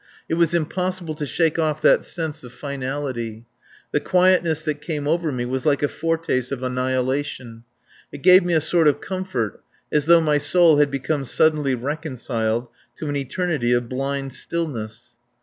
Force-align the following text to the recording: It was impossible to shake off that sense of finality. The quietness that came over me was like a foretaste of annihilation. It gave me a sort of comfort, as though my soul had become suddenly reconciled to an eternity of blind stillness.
It 0.27 0.33
was 0.33 0.55
impossible 0.55 1.13
to 1.13 1.27
shake 1.27 1.59
off 1.59 1.79
that 1.83 2.03
sense 2.03 2.43
of 2.43 2.51
finality. 2.51 3.45
The 3.91 3.99
quietness 3.99 4.63
that 4.63 4.81
came 4.81 5.07
over 5.07 5.31
me 5.31 5.45
was 5.45 5.63
like 5.63 5.83
a 5.83 5.87
foretaste 5.87 6.51
of 6.51 6.63
annihilation. 6.63 7.65
It 8.11 8.23
gave 8.23 8.43
me 8.43 8.55
a 8.55 8.61
sort 8.61 8.87
of 8.87 8.99
comfort, 8.99 9.61
as 9.91 10.07
though 10.07 10.19
my 10.19 10.39
soul 10.39 10.77
had 10.77 10.89
become 10.89 11.25
suddenly 11.25 11.75
reconciled 11.75 12.67
to 12.97 13.09
an 13.09 13.15
eternity 13.15 13.73
of 13.73 13.89
blind 13.89 14.33
stillness. 14.33 15.13